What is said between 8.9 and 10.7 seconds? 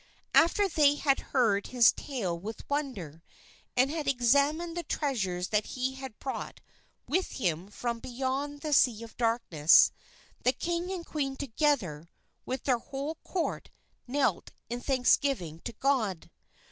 of Darkness, the